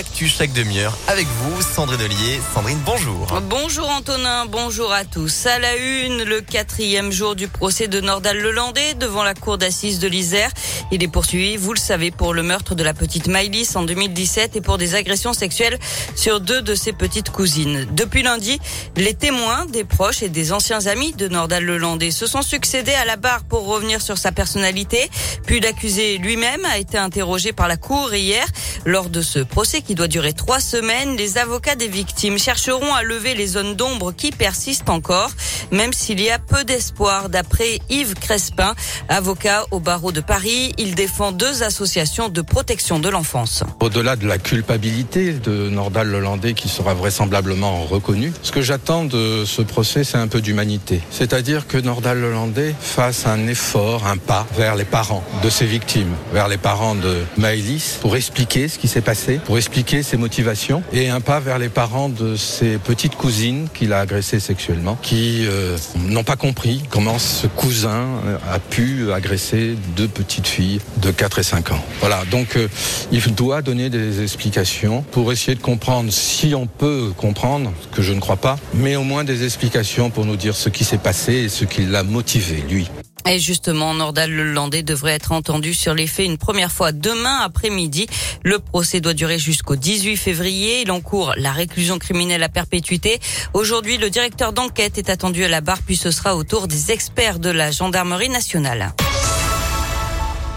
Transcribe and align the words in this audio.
l'actu 0.00 0.28
chaque 0.28 0.54
demi-heure 0.54 0.96
avec 1.08 1.26
vous, 1.26 1.60
Sandrine 1.60 2.00
Ollier. 2.00 2.40
Sandrine, 2.54 2.78
bonjour. 2.86 3.26
Bonjour 3.50 3.86
Antonin, 3.90 4.46
bonjour 4.46 4.94
à 4.94 5.04
tous. 5.04 5.44
À 5.44 5.58
la 5.58 5.76
une, 5.76 6.22
le 6.22 6.40
quatrième 6.40 7.12
jour 7.12 7.36
du 7.36 7.48
procès 7.48 7.86
de 7.86 8.00
Nordal 8.00 8.38
Lelandais 8.38 8.94
devant 8.94 9.22
la 9.22 9.34
cour 9.34 9.58
d'assises 9.58 9.98
de 9.98 10.08
l'Isère. 10.08 10.50
Il 10.90 11.02
est 11.02 11.08
poursuivi, 11.08 11.58
vous 11.58 11.74
le 11.74 11.78
savez, 11.78 12.10
pour 12.10 12.32
le 12.32 12.42
meurtre 12.42 12.74
de 12.74 12.82
la 12.82 12.94
petite 12.94 13.26
Maïlis 13.26 13.72
en 13.74 13.82
2017 13.82 14.56
et 14.56 14.62
pour 14.62 14.78
des 14.78 14.94
agressions 14.94 15.34
sexuelles 15.34 15.78
sur 16.16 16.40
deux 16.40 16.62
de 16.62 16.74
ses 16.74 16.94
petites 16.94 17.28
cousines. 17.28 17.86
Depuis 17.92 18.22
lundi, 18.22 18.58
les 18.96 19.12
témoins, 19.12 19.66
des 19.66 19.84
proches 19.84 20.22
et 20.22 20.30
des 20.30 20.52
anciens 20.52 20.86
amis 20.86 21.12
de 21.12 21.28
Nordal 21.28 21.62
Lelandais 21.62 22.10
se 22.10 22.26
sont 22.26 22.42
succédés 22.42 22.94
à 22.94 23.04
la 23.04 23.16
barre 23.16 23.44
pour 23.44 23.66
revenir 23.66 24.00
sur 24.00 24.16
sa 24.16 24.32
personnalité. 24.32 25.10
Puis 25.44 25.60
l'accusé 25.60 26.16
lui-même 26.16 26.64
a 26.64 26.78
été 26.78 26.96
interrogé 26.96 27.52
par 27.52 27.68
la 27.68 27.76
cour 27.76 28.14
hier. 28.14 28.46
Lors 28.86 29.10
de 29.10 29.20
ce 29.20 29.40
procès 29.40 29.82
qui 29.82 29.89
doit 29.94 30.08
durer 30.08 30.32
trois 30.32 30.60
semaines, 30.60 31.16
les 31.16 31.38
avocats 31.38 31.74
des 31.74 31.88
victimes 31.88 32.38
chercheront 32.38 32.94
à 32.94 33.02
lever 33.02 33.34
les 33.34 33.46
zones 33.46 33.74
d'ombre 33.74 34.12
qui 34.12 34.30
persistent 34.30 34.90
encore, 34.90 35.30
même 35.72 35.92
s'il 35.92 36.20
y 36.20 36.30
a 36.30 36.38
peu 36.38 36.64
d'espoir. 36.64 37.28
D'après 37.28 37.78
Yves 37.88 38.14
Crespin, 38.14 38.74
avocat 39.08 39.64
au 39.70 39.80
barreau 39.80 40.12
de 40.12 40.20
Paris, 40.20 40.72
il 40.78 40.94
défend 40.94 41.32
deux 41.32 41.62
associations 41.62 42.28
de 42.28 42.40
protection 42.40 42.98
de 42.98 43.08
l'enfance. 43.08 43.64
Au-delà 43.80 44.16
de 44.16 44.26
la 44.26 44.38
culpabilité 44.38 45.32
de 45.32 45.68
Nordal 45.68 46.08
Lelandais 46.08 46.54
qui 46.54 46.68
sera 46.68 46.94
vraisemblablement 46.94 47.82
reconnu, 47.84 48.32
ce 48.42 48.52
que 48.52 48.62
j'attends 48.62 49.04
de 49.04 49.44
ce 49.44 49.62
procès, 49.62 50.04
c'est 50.04 50.18
un 50.18 50.28
peu 50.28 50.40
d'humanité. 50.40 51.00
C'est-à-dire 51.10 51.66
que 51.66 51.78
Nordal 51.78 52.20
Lelandais 52.20 52.74
fasse 52.80 53.26
un 53.26 53.46
effort, 53.48 54.06
un 54.06 54.16
pas 54.18 54.46
vers 54.56 54.76
les 54.76 54.84
parents 54.84 55.24
de 55.42 55.50
ses 55.50 55.66
victimes, 55.66 56.14
vers 56.32 56.48
les 56.48 56.58
parents 56.58 56.94
de 56.94 57.24
Maëlys, 57.36 57.98
pour 58.00 58.16
expliquer 58.16 58.68
ce 58.68 58.78
qui 58.78 58.88
s'est 58.88 59.00
passé, 59.00 59.40
pour 59.44 59.56
expliquer 59.56 59.79
ses 59.88 60.16
motivations, 60.16 60.82
et 60.92 61.08
un 61.08 61.20
pas 61.20 61.40
vers 61.40 61.58
les 61.58 61.68
parents 61.68 62.08
de 62.08 62.36
ses 62.36 62.78
petites 62.78 63.16
cousines 63.16 63.68
qu'il 63.72 63.92
a 63.92 64.00
agressées 64.00 64.38
sexuellement, 64.38 64.96
qui 65.02 65.46
euh, 65.46 65.76
n'ont 65.96 66.22
pas 66.22 66.36
compris 66.36 66.82
comment 66.90 67.18
ce 67.18 67.46
cousin 67.46 68.06
euh, 68.26 68.36
a 68.52 68.58
pu 68.58 69.10
agresser 69.12 69.76
deux 69.96 70.06
petites 70.06 70.46
filles 70.46 70.80
de 70.98 71.10
4 71.10 71.38
et 71.40 71.42
5 71.42 71.72
ans. 71.72 71.84
Voilà, 72.00 72.22
donc 72.30 72.56
euh, 72.56 72.68
il 73.10 73.34
doit 73.34 73.62
donner 73.62 73.90
des 73.90 74.22
explications 74.22 75.02
pour 75.10 75.32
essayer 75.32 75.54
de 75.54 75.62
comprendre, 75.62 76.12
si 76.12 76.54
on 76.54 76.66
peut 76.66 77.12
comprendre, 77.16 77.72
que 77.92 78.02
je 78.02 78.12
ne 78.12 78.20
crois 78.20 78.36
pas, 78.36 78.58
mais 78.74 78.96
au 78.96 79.02
moins 79.02 79.24
des 79.24 79.44
explications 79.44 80.10
pour 80.10 80.26
nous 80.26 80.36
dire 80.36 80.54
ce 80.54 80.68
qui 80.68 80.84
s'est 80.84 80.98
passé 80.98 81.32
et 81.34 81.48
ce 81.48 81.64
qui 81.64 81.86
l'a 81.86 82.02
motivé, 82.02 82.62
lui. 82.68 82.90
Et 83.32 83.38
justement, 83.38 83.94
Nordal 83.94 84.32
Lelandais 84.32 84.82
devrait 84.82 85.12
être 85.12 85.30
entendu 85.30 85.72
sur 85.72 85.94
les 85.94 86.08
faits 86.08 86.26
une 86.26 86.36
première 86.36 86.72
fois 86.72 86.90
demain 86.90 87.38
après-midi. 87.44 88.08
Le 88.42 88.58
procès 88.58 89.00
doit 89.00 89.14
durer 89.14 89.38
jusqu'au 89.38 89.76
18 89.76 90.16
février. 90.16 90.82
Il 90.82 90.90
encourt 90.90 91.34
la 91.36 91.52
réclusion 91.52 92.00
criminelle 92.00 92.42
à 92.42 92.48
perpétuité. 92.48 93.20
Aujourd'hui, 93.54 93.98
le 93.98 94.10
directeur 94.10 94.52
d'enquête 94.52 94.98
est 94.98 95.10
attendu 95.10 95.44
à 95.44 95.48
la 95.48 95.60
barre, 95.60 95.82
puis 95.86 95.96
ce 95.96 96.10
sera 96.10 96.34
au 96.34 96.42
tour 96.42 96.66
des 96.66 96.90
experts 96.90 97.38
de 97.38 97.50
la 97.50 97.70
gendarmerie 97.70 98.30
nationale. 98.30 98.92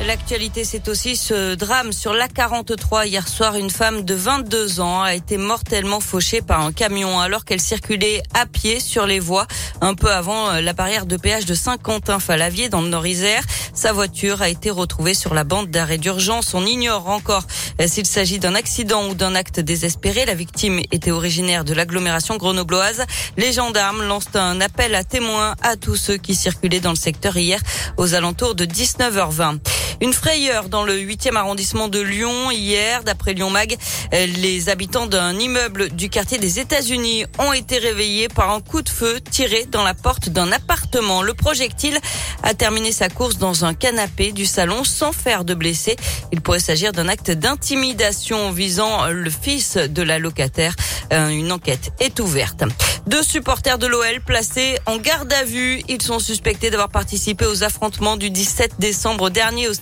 L'actualité, 0.00 0.64
c'est 0.64 0.88
aussi 0.88 1.16
ce 1.16 1.54
drame 1.54 1.92
sur 1.92 2.14
l'A43. 2.14 3.06
Hier 3.06 3.26
soir, 3.28 3.56
une 3.56 3.70
femme 3.70 4.04
de 4.04 4.14
22 4.14 4.80
ans 4.80 5.02
a 5.02 5.14
été 5.14 5.36
mortellement 5.36 6.00
fauchée 6.00 6.42
par 6.42 6.60
un 6.60 6.72
camion 6.72 7.20
alors 7.20 7.44
qu'elle 7.44 7.60
circulait 7.60 8.20
à 8.34 8.44
pied 8.44 8.80
sur 8.80 9.06
les 9.06 9.20
voies 9.20 9.46
un 9.80 9.94
peu 9.94 10.10
avant 10.10 10.52
la 10.60 10.72
barrière 10.72 11.06
de 11.06 11.16
péage 11.16 11.46
de 11.46 11.54
Saint-Quentin-Falavier 11.54 12.68
dans 12.68 12.82
le 12.82 12.88
Nord-Isère. 12.88 13.42
Sa 13.72 13.92
voiture 13.92 14.42
a 14.42 14.48
été 14.48 14.70
retrouvée 14.70 15.14
sur 15.14 15.32
la 15.32 15.44
bande 15.44 15.70
d'arrêt 15.70 15.98
d'urgence. 15.98 16.54
On 16.54 16.66
ignore 16.66 17.08
encore 17.08 17.44
s'il 17.86 18.06
s'agit 18.06 18.38
d'un 18.38 18.56
accident 18.56 19.08
ou 19.08 19.14
d'un 19.14 19.34
acte 19.34 19.60
désespéré. 19.60 20.26
La 20.26 20.34
victime 20.34 20.80
était 20.90 21.12
originaire 21.12 21.64
de 21.64 21.72
l'agglomération 21.72 22.36
grenobloise. 22.36 23.04
Les 23.36 23.52
gendarmes 23.52 24.02
lancent 24.02 24.34
un 24.34 24.60
appel 24.60 24.94
à 24.94 25.04
témoins 25.04 25.54
à 25.62 25.76
tous 25.76 25.96
ceux 25.96 26.16
qui 26.16 26.34
circulaient 26.34 26.80
dans 26.80 26.90
le 26.90 26.96
secteur 26.96 27.36
hier 27.36 27.60
aux 27.96 28.14
alentours 28.14 28.54
de 28.54 28.64
19h20. 28.64 29.60
Une 30.00 30.12
frayeur 30.12 30.68
dans 30.68 30.82
le 30.82 30.96
8e 30.96 31.36
arrondissement 31.36 31.88
de 31.88 32.00
Lyon 32.00 32.50
hier, 32.50 33.04
d'après 33.04 33.34
Lyon 33.34 33.50
Mag, 33.50 33.76
les 34.12 34.68
habitants 34.68 35.06
d'un 35.06 35.38
immeuble 35.38 35.90
du 35.90 36.08
quartier 36.08 36.38
des 36.38 36.58
États-Unis 36.58 37.24
ont 37.38 37.52
été 37.52 37.78
réveillés 37.78 38.28
par 38.28 38.50
un 38.50 38.60
coup 38.60 38.82
de 38.82 38.88
feu 38.88 39.20
tiré 39.20 39.66
dans 39.70 39.84
la 39.84 39.94
porte 39.94 40.28
d'un 40.28 40.50
appartement. 40.52 41.22
Le 41.22 41.34
projectile 41.34 41.98
a 42.42 42.54
terminé 42.54 42.92
sa 42.92 43.08
course 43.08 43.38
dans 43.38 43.64
un 43.64 43.74
canapé 43.74 44.32
du 44.32 44.46
salon 44.46 44.84
sans 44.84 45.12
faire 45.12 45.44
de 45.44 45.54
blessés. 45.54 45.96
Il 46.32 46.40
pourrait 46.40 46.60
s'agir 46.60 46.92
d'un 46.92 47.08
acte 47.08 47.30
d'intimidation 47.30 48.50
visant 48.50 49.06
le 49.08 49.30
fils 49.30 49.76
de 49.76 50.02
la 50.02 50.18
locataire. 50.18 50.74
Une 51.10 51.52
enquête 51.52 51.92
est 52.00 52.18
ouverte. 52.20 52.64
Deux 53.06 53.22
supporters 53.22 53.78
de 53.78 53.86
l'OL 53.86 54.20
placés 54.24 54.78
en 54.86 54.96
garde 54.96 55.32
à 55.32 55.44
vue. 55.44 55.82
Ils 55.88 56.02
sont 56.02 56.18
suspectés 56.18 56.70
d'avoir 56.70 56.88
participé 56.88 57.44
aux 57.44 57.62
affrontements 57.62 58.16
du 58.16 58.30
17 58.30 58.72
décembre 58.78 59.28
dernier 59.28 59.68
au 59.68 59.74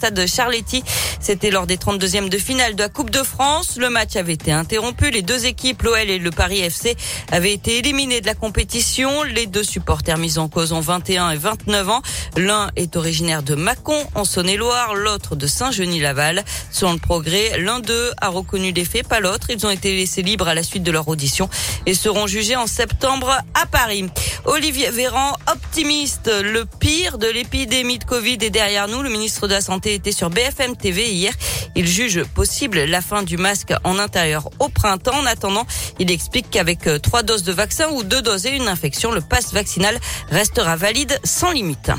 C'était 1.20 1.50
lors 1.50 1.66
des 1.66 1.76
32e 1.76 2.28
de 2.28 2.38
finale 2.38 2.74
de 2.74 2.82
la 2.82 2.88
Coupe 2.88 3.10
de 3.10 3.22
France. 3.22 3.76
Le 3.78 3.90
match 3.90 4.16
avait 4.16 4.32
été 4.32 4.50
interrompu. 4.50 5.10
Les 5.10 5.22
deux 5.22 5.46
équipes, 5.46 5.82
l'OL 5.82 6.10
et 6.10 6.18
le 6.18 6.30
Paris 6.30 6.60
FC, 6.60 6.96
avaient 7.30 7.52
été 7.52 7.78
éliminés 7.78 8.20
de 8.20 8.26
la 8.26 8.34
compétition. 8.34 9.22
Les 9.22 9.46
deux 9.46 9.62
supporters 9.62 10.18
mis 10.18 10.38
en 10.38 10.48
cause 10.48 10.72
ont 10.72 10.80
21 10.80 11.30
et 11.30 11.36
29 11.36 11.88
ans. 11.90 12.02
L'un 12.36 12.70
est 12.76 12.96
originaire 12.96 13.42
de 13.42 13.54
Mâcon, 13.54 14.04
en 14.14 14.24
Saône-et-Loire, 14.24 14.94
l'autre 14.94 15.36
de 15.36 15.46
Saint-Genis-Laval. 15.46 16.44
Selon 16.70 16.94
le 16.94 16.98
progrès, 16.98 17.58
l'un 17.58 17.80
d'eux 17.80 18.10
a 18.20 18.28
reconnu 18.28 18.72
les 18.72 18.84
faits, 18.84 19.06
pas 19.06 19.20
l'autre. 19.20 19.48
Ils 19.50 19.64
ont 19.64 19.70
été 19.70 19.94
laissés 19.94 20.22
libres 20.22 20.48
à 20.48 20.54
la 20.54 20.62
suite 20.62 20.82
de 20.82 20.90
leur 20.90 21.06
audition 21.08 21.48
et 21.86 21.94
seront 21.94 22.26
jugés 22.26 22.56
en 22.56 22.66
septembre 22.66 23.30
à 23.54 23.66
Paris. 23.66 24.06
Olivier 24.44 24.90
Véran, 24.90 25.34
optimiste, 25.50 26.30
le 26.42 26.64
pire 26.64 27.18
de 27.18 27.28
l'épidémie 27.28 27.98
de 27.98 28.04
Covid 28.04 28.38
est 28.40 28.50
derrière 28.50 28.88
nous. 28.88 29.02
Le 29.02 29.10
ministre 29.10 29.46
de 29.46 29.52
la 29.52 29.60
Santé 29.60 29.91
était 29.94 30.12
sur 30.12 30.30
BFM 30.30 30.76
TV 30.76 31.10
hier. 31.10 31.32
Il 31.74 31.86
juge 31.86 32.24
possible 32.24 32.84
la 32.84 33.00
fin 33.00 33.22
du 33.22 33.36
masque 33.36 33.72
en 33.84 33.98
intérieur 33.98 34.50
au 34.58 34.68
printemps. 34.68 35.16
En 35.16 35.26
attendant, 35.26 35.66
il 35.98 36.10
explique 36.10 36.50
qu'avec 36.50 36.88
trois 37.02 37.22
doses 37.22 37.44
de 37.44 37.52
vaccin 37.52 37.88
ou 37.90 38.02
deux 38.02 38.22
doses 38.22 38.46
et 38.46 38.56
une 38.56 38.68
infection, 38.68 39.10
le 39.10 39.20
passe 39.20 39.52
vaccinal 39.52 39.98
restera 40.30 40.76
valide 40.76 41.18
sans 41.24 41.50
limite. 41.50 41.90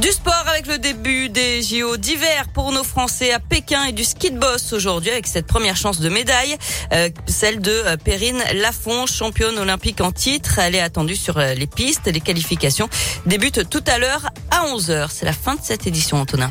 Du 0.00 0.10
sport 0.10 0.44
avec 0.48 0.66
le 0.66 0.78
début 0.78 1.28
des 1.28 1.62
JO 1.62 1.96
d'hiver 1.96 2.46
pour 2.54 2.72
nos 2.72 2.82
Français 2.82 3.30
à 3.32 3.38
Pékin 3.38 3.84
et 3.84 3.92
du 3.92 4.04
ski 4.04 4.30
de 4.30 4.38
boss 4.38 4.72
aujourd'hui 4.72 5.10
avec 5.10 5.26
cette 5.26 5.46
première 5.46 5.76
chance 5.76 6.00
de 6.00 6.08
médaille, 6.08 6.56
euh, 6.92 7.10
celle 7.26 7.60
de 7.60 7.70
euh, 7.70 7.96
Perrine 7.96 8.42
Lafont, 8.54 9.06
championne 9.06 9.58
olympique 9.58 10.00
en 10.00 10.10
titre. 10.10 10.58
Elle 10.58 10.74
est 10.74 10.80
attendue 10.80 11.14
sur 11.14 11.38
euh, 11.38 11.54
les 11.54 11.66
pistes. 11.66 12.06
Les 12.06 12.20
qualifications 12.20 12.88
débutent 13.26 13.68
tout 13.68 13.84
à 13.86 13.98
l'heure 13.98 14.30
à 14.50 14.64
11h. 14.66 15.08
C'est 15.12 15.26
la 15.26 15.34
fin 15.34 15.54
de 15.54 15.60
cette 15.62 15.86
édition, 15.86 16.16
Antonin. 16.20 16.50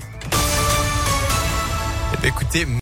Eh 2.13 2.17
bien, 2.17 2.29
écoutez, 2.29 2.65